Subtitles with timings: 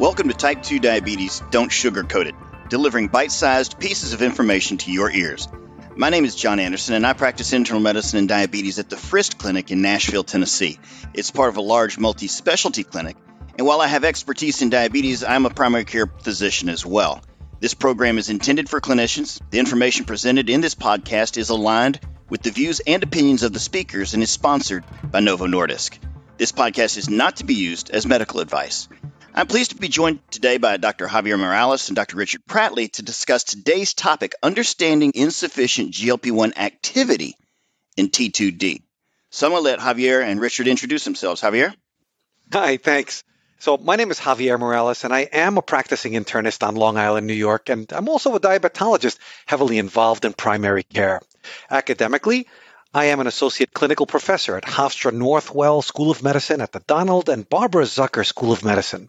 [0.00, 2.34] Welcome to Type 2 Diabetes Don't Sugarcoat It,
[2.70, 5.46] delivering bite sized pieces of information to your ears.
[5.94, 9.36] My name is John Anderson, and I practice internal medicine and diabetes at the Frist
[9.36, 10.78] Clinic in Nashville, Tennessee.
[11.12, 13.18] It's part of a large multi specialty clinic,
[13.58, 17.20] and while I have expertise in diabetes, I'm a primary care physician as well.
[17.60, 19.38] This program is intended for clinicians.
[19.50, 23.60] The information presented in this podcast is aligned with the views and opinions of the
[23.60, 25.98] speakers and is sponsored by Novo Nordisk.
[26.38, 28.88] This podcast is not to be used as medical advice.
[29.40, 31.06] I'm pleased to be joined today by Dr.
[31.06, 32.18] Javier Morales and Dr.
[32.18, 37.36] Richard Pratley to discuss today's topic understanding insufficient GLP 1 activity
[37.96, 38.82] in T2D.
[39.30, 41.40] So I'm going to let Javier and Richard introduce themselves.
[41.40, 41.74] Javier?
[42.52, 43.24] Hi, thanks.
[43.60, 47.26] So, my name is Javier Morales, and I am a practicing internist on Long Island,
[47.26, 51.22] New York, and I'm also a diabetologist heavily involved in primary care.
[51.70, 52.46] Academically,
[52.92, 57.30] I am an associate clinical professor at Hofstra Northwell School of Medicine at the Donald
[57.30, 59.08] and Barbara Zucker School of Medicine.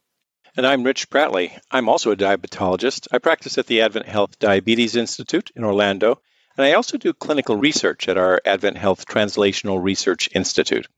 [0.58, 1.58] And I'm Rich Pratley.
[1.72, 3.08] I'm also a diabetologist.
[3.09, 6.20] I practice at the Advent Health Diabetes Institute in Orlando,
[6.58, 10.90] and I also do clinical research at our Advent Health Translational Research Institute.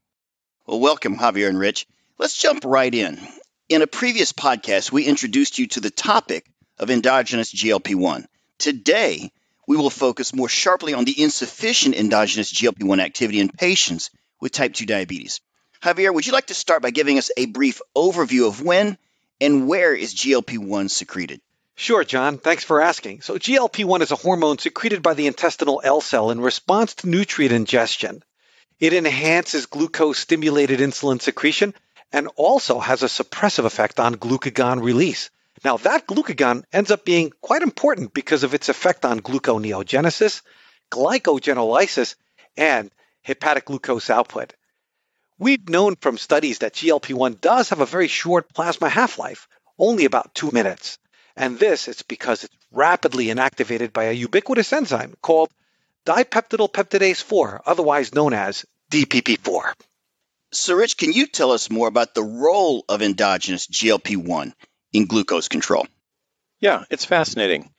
[0.65, 1.85] Well, welcome, Javier and Rich.
[2.17, 3.19] Let's jump right in.
[3.69, 6.47] In a previous podcast, we introduced you to the topic
[6.79, 8.27] of endogenous GLP 1.
[8.57, 9.31] Today,
[9.67, 14.09] we will focus more sharply on the insufficient endogenous GLP 1 activity in patients
[14.41, 15.41] with type 2 diabetes.
[15.83, 18.97] Javier, would you like to start by giving us a brief overview of when
[19.43, 21.41] and where is GLP 1 secreted?
[21.75, 22.37] Sure, John.
[22.37, 23.21] Thanks for asking.
[23.21, 27.09] So, GLP 1 is a hormone secreted by the intestinal L cell in response to
[27.09, 28.23] nutrient ingestion.
[28.79, 31.73] It enhances glucose stimulated insulin secretion
[32.13, 35.29] and also has a suppressive effect on glucagon release.
[35.65, 40.41] Now, that glucagon ends up being quite important because of its effect on gluconeogenesis,
[40.89, 42.15] glycogenolysis,
[42.55, 42.91] and
[43.23, 44.53] hepatic glucose output.
[45.39, 49.47] We've known from studies that GLP 1 does have a very short plasma half life,
[49.79, 50.99] only about two minutes.
[51.35, 55.49] And this is because it's rapidly inactivated by a ubiquitous enzyme called
[56.05, 59.73] dipeptidyl peptidase 4, otherwise known as DPP4.
[60.51, 64.53] So, Rich, can you tell us more about the role of endogenous GLP 1
[64.91, 65.87] in glucose control?
[66.59, 67.71] Yeah, it's fascinating.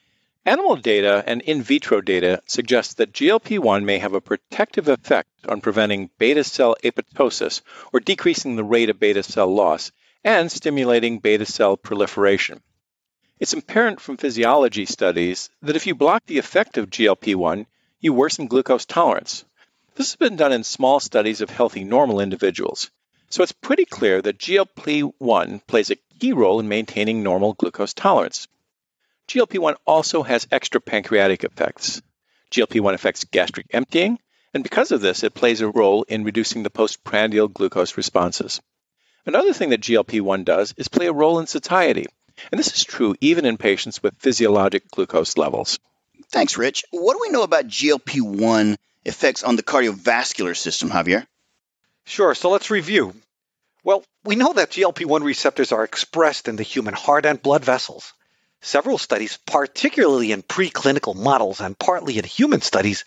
[0.45, 5.29] Animal data and in vitro data suggest that GLP 1 may have a protective effect
[5.49, 7.61] on preventing beta cell apoptosis,
[7.93, 9.93] or decreasing the rate of beta cell loss,
[10.25, 12.63] and stimulating beta cell proliferation.
[13.41, 17.67] It's apparent from physiology studies that if you block the effect of GLP 1,
[18.01, 19.45] you worsen glucose tolerance.
[19.97, 22.91] This has been done in small studies of healthy normal individuals.
[23.29, 27.93] So it's pretty clear that GLP 1 plays a key role in maintaining normal glucose
[27.93, 28.47] tolerance.
[29.29, 32.03] GLP 1 also has extrapancreatic effects.
[32.51, 34.19] GLP 1 affects gastric emptying,
[34.55, 38.61] and because of this, it plays a role in reducing the postprandial glucose responses.
[39.27, 42.07] Another thing that GLP 1 does is play a role in satiety,
[42.51, 45.79] and this is true even in patients with physiologic glucose levels.
[46.31, 46.85] Thanks, Rich.
[46.91, 51.27] What do we know about GLP 1 effects on the cardiovascular system, Javier?
[52.07, 53.15] Sure, so let's review.
[53.83, 57.65] Well, we know that GLP 1 receptors are expressed in the human heart and blood
[57.65, 58.13] vessels.
[58.61, 63.05] Several studies, particularly in preclinical models and partly in human studies,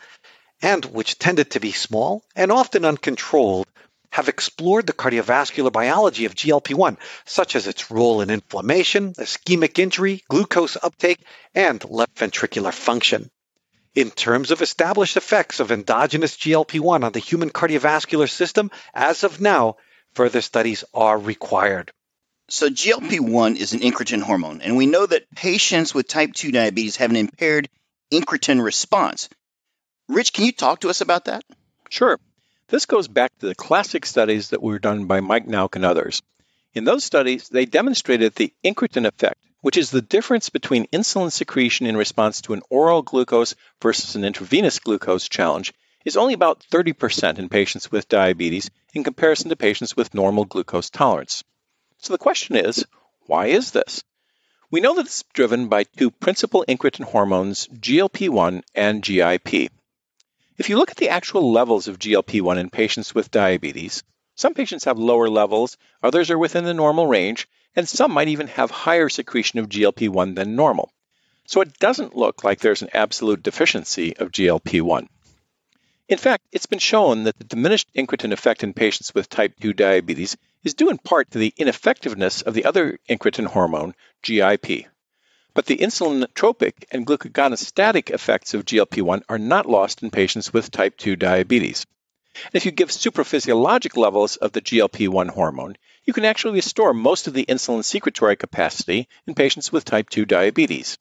[0.62, 3.68] and which tended to be small and often uncontrolled,
[4.12, 9.78] have explored the cardiovascular biology of GLP 1, such as its role in inflammation, ischemic
[9.79, 11.19] injury, glucose uptake,
[11.53, 13.29] and left ventricular function.
[13.94, 19.24] In terms of established effects of endogenous GLP 1 on the human cardiovascular system, as
[19.24, 19.75] of now,
[20.13, 21.91] further studies are required.
[22.50, 26.51] So, GLP 1 is an incretin hormone, and we know that patients with type 2
[26.51, 27.69] diabetes have an impaired
[28.12, 29.29] incretin response.
[30.09, 31.44] Rich, can you talk to us about that?
[31.90, 32.18] Sure.
[32.69, 36.22] This goes back to the classic studies that were done by Mike Nauck and others.
[36.73, 41.88] In those studies, they demonstrated the incretin effect, which is the difference between insulin secretion
[41.88, 45.73] in response to an oral glucose versus an intravenous glucose challenge,
[46.06, 50.89] is only about 30% in patients with diabetes in comparison to patients with normal glucose
[50.89, 51.44] tolerance.
[51.98, 52.86] So the question is,
[53.25, 54.04] why is this?
[54.71, 59.69] We know that it's driven by two principal incretin hormones, GLP 1 and GIP.
[60.57, 64.56] If you look at the actual levels of GLP 1 in patients with diabetes, some
[64.56, 68.71] patients have lower levels, others are within the normal range, and some might even have
[68.71, 70.92] higher secretion of GLP 1 than normal.
[71.45, 75.07] So it doesn't look like there's an absolute deficiency of GLP 1.
[76.09, 79.74] In fact, it's been shown that the diminished incretin effect in patients with type 2
[79.74, 83.94] diabetes is due in part to the ineffectiveness of the other incretin hormone,
[84.24, 84.88] GIP.
[85.57, 90.69] But the insulinotropic and glucagonostatic effects of GLP 1 are not lost in patients with
[90.69, 91.83] type 2 diabetes.
[92.36, 95.75] And if you give supraphysiologic levels of the GLP 1 hormone,
[96.06, 100.25] you can actually restore most of the insulin secretory capacity in patients with type 2
[100.25, 101.00] diabetes.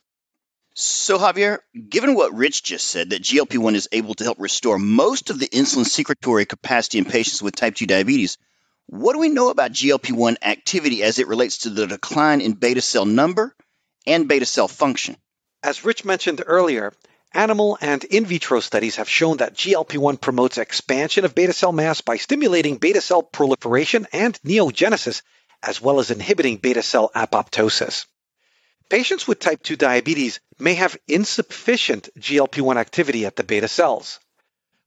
[0.73, 1.59] So, Javier,
[1.91, 5.39] given what Rich just said, that GLP 1 is able to help restore most of
[5.39, 8.39] the insulin secretory capacity in patients with type 2 diabetes,
[8.87, 12.55] what do we know about GLP 1 activity as it relates to the decline in
[12.55, 13.55] beta cell number
[14.07, 15.17] and beta cell function?
[15.63, 16.93] As Rich mentioned earlier,
[17.33, 21.73] animal and in vitro studies have shown that GLP 1 promotes expansion of beta cell
[21.73, 25.23] mass by stimulating beta cell proliferation and neogenesis,
[25.63, 28.07] as well as inhibiting beta cell apoptosis.
[28.89, 34.21] Patients with type 2 diabetes may have insufficient GLP 1 activity at the beta cells.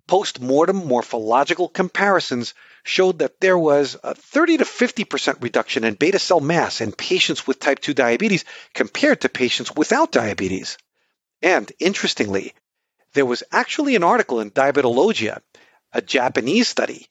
[0.08, 2.54] Post mortem morphological comparisons
[2.84, 7.46] showed that there was a 30 to 50% reduction in beta cell mass in patients
[7.46, 10.78] with type 2 diabetes compared to patients without diabetes.
[11.42, 12.54] And interestingly,
[13.14, 15.42] there was actually an article in Diabetologia,
[15.94, 17.08] a Japanese study,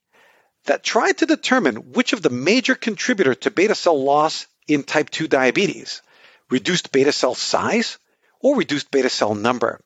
[0.65, 5.11] that tried to determine which of the major contributor to beta cell loss in type
[5.11, 6.03] 2 diabetes
[6.51, 7.99] reduced beta cell size,
[8.41, 9.81] or reduced beta cell number.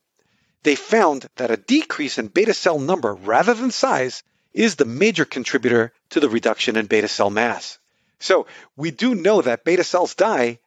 [0.62, 5.24] They found that a decrease in beta cell number rather than size is the major
[5.24, 7.78] contributor to the reduction in beta cell mass.
[8.20, 8.46] So
[8.76, 10.58] we do know that beta cells die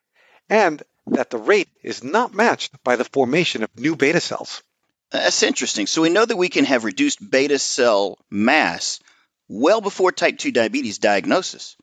[0.50, 4.64] and that the rate is not matched by the formation of new beta cells.
[5.12, 5.88] That's interesting.
[5.88, 9.00] So we know that we can have reduced beta cell mass
[9.48, 11.78] well before type 2 diabetes diagnosis.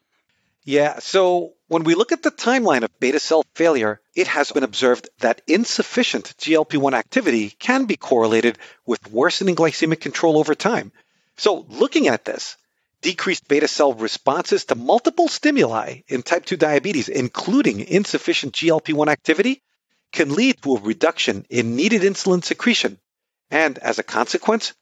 [0.65, 4.63] Yeah, so when we look at the timeline of beta cell failure, it has been
[4.63, 10.93] observed that insufficient GLP 1 activity can be correlated with worsening glycemic control over time.
[11.43, 12.57] So, looking at this,
[13.01, 19.09] decreased beta cell responses to multiple stimuli in type 2 diabetes, including insufficient GLP 1
[19.09, 19.61] activity,
[20.13, 22.97] can lead to a reduction in needed insulin secretion.
[23.51, 24.73] And as a consequence,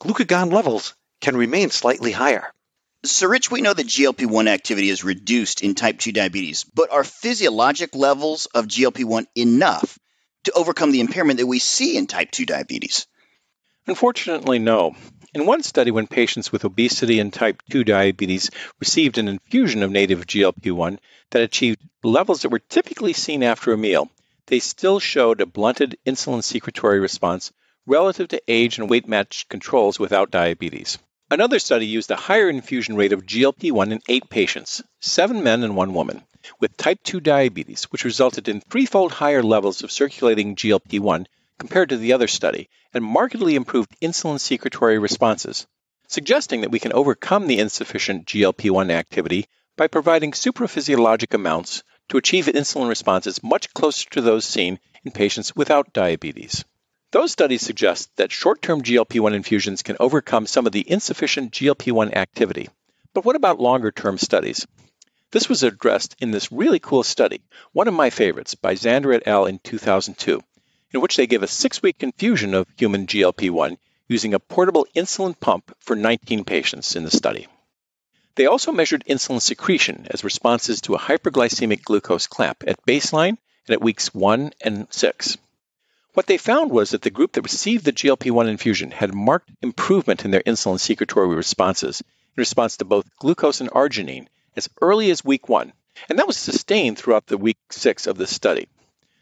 [0.00, 2.52] glucagon levels can remain slightly higher.
[3.04, 6.90] So, Rich, we know that GLP 1 activity is reduced in type 2 diabetes, but
[6.90, 9.96] are physiologic levels of GLP 1 enough
[10.42, 13.06] to overcome the impairment that we see in type 2 diabetes?
[13.86, 14.96] Unfortunately, no.
[15.32, 18.50] In one study, when patients with obesity and type 2 diabetes
[18.80, 20.98] received an infusion of native GLP 1
[21.30, 24.10] that achieved levels that were typically seen after a meal,
[24.46, 27.52] they still showed a blunted insulin secretory response
[27.86, 30.98] relative to age and weight matched controls without diabetes.
[31.30, 35.62] Another study used a higher infusion rate of GLP 1 in eight patients, seven men
[35.62, 36.24] and one woman,
[36.58, 41.28] with type 2 diabetes, which resulted in threefold higher levels of circulating GLP 1
[41.60, 45.66] compared to the other study and markedly improved insulin secretory responses,
[46.08, 49.46] suggesting that we can overcome the insufficient GLP 1 activity
[49.76, 55.54] by providing supraphysiologic amounts to achieve insulin responses much closer to those seen in patients
[55.54, 56.64] without diabetes.
[57.12, 61.52] Those studies suggest that short term GLP 1 infusions can overcome some of the insufficient
[61.52, 62.70] GLP 1 activity.
[63.12, 64.66] But what about longer term studies?
[65.32, 67.42] This was addressed in this really cool study,
[67.72, 69.44] one of my favorites, by Zander et al.
[69.44, 70.42] in 2002,
[70.92, 73.78] in which they give a six week infusion of human GLP 1
[74.08, 77.46] using a portable insulin pump for 19 patients in the study.
[78.34, 83.74] They also measured insulin secretion as responses to a hyperglycemic glucose clamp at baseline and
[83.74, 85.36] at weeks 1 and 6.
[86.14, 89.50] What they found was that the group that received the GLP 1 infusion had marked
[89.62, 94.26] improvement in their insulin secretory responses in response to both glucose and arginine
[94.56, 95.72] as early as week one,
[96.08, 98.68] and that was sustained throughout the week six of this study.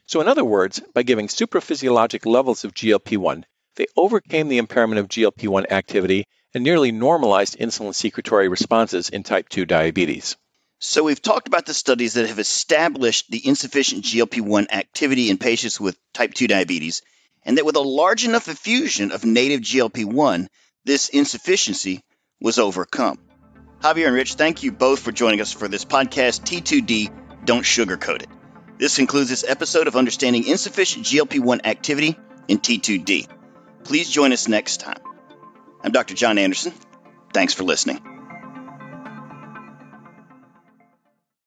[0.08, 3.44] So, in other words, by giving supraphysiologic levels of GLP 1,
[3.76, 6.24] they overcame the impairment of GLP 1 activity
[6.54, 10.38] and nearly normalized insulin secretory responses in type 2 diabetes.
[10.78, 15.36] So, we've talked about the studies that have established the insufficient GLP 1 activity in
[15.36, 17.02] patients with type 2 diabetes,
[17.44, 20.48] and that with a large enough infusion of native GLP 1,
[20.86, 22.00] this insufficiency
[22.40, 23.18] was overcome.
[23.82, 28.22] Javier and Rich, thank you both for joining us for this podcast, T2D Don't Sugarcoat
[28.22, 28.37] It.
[28.78, 32.16] This concludes this episode of Understanding Insufficient GLP 1 Activity
[32.46, 33.26] in T2D.
[33.82, 35.00] Please join us next time.
[35.82, 36.14] I'm Dr.
[36.14, 36.72] John Anderson.
[37.34, 38.07] Thanks for listening.